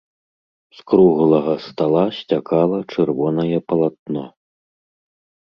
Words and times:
З 0.77 0.85
круглага 0.93 1.53
стала 1.65 2.01
сцякала 2.21 2.79
чырвонае 2.95 3.59
палатно. 3.69 4.27